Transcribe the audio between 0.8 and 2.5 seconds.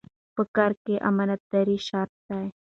کې امانتداري شرط ده.